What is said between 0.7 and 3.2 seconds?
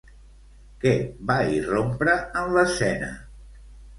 Què va irrompre en l'escena?